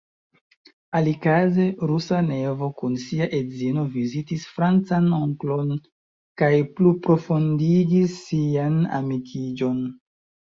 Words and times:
Alikaze 0.99 1.65
rusa 1.91 2.21
nevo 2.29 2.69
kun 2.79 2.95
sia 3.03 3.27
edzino 3.39 3.83
vizitis 3.97 4.47
francan 4.55 5.11
onklon 5.19 5.69
kaj 6.43 6.51
pluprofondigis 6.81 8.17
sian 8.25 8.81
amikiĝon. 9.03 9.79